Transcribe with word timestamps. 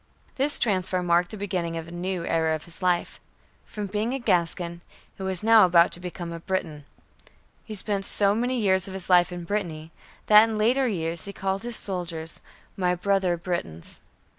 This 0.33 0.57
transfer 0.57 1.03
marked 1.03 1.29
the 1.29 1.37
beginning 1.37 1.77
of 1.77 1.87
a 1.87 1.91
new 1.91 2.25
era 2.25 2.55
in 2.55 2.61
his 2.61 2.81
life. 2.81 3.19
From 3.63 3.85
being 3.85 4.15
a 4.15 4.17
Gascon, 4.19 4.81
he 5.15 5.21
was 5.21 5.43
now 5.43 5.63
about 5.63 5.91
to 5.91 5.99
become 5.99 6.31
a 6.33 6.39
Breton. 6.39 6.85
He 7.65 7.75
spent 7.75 8.03
so 8.05 8.33
many 8.33 8.59
years 8.59 8.87
of 8.87 8.95
his 8.95 9.11
life 9.11 9.31
in 9.31 9.43
Brittany, 9.43 9.91
that 10.25 10.49
in 10.49 10.57
later 10.57 10.87
years 10.87 11.25
he 11.25 11.33
called 11.33 11.61
his 11.61 11.75
soldiers 11.75 12.41
"my 12.75 12.95
brother 12.95 13.37
Bretons." 13.37 13.99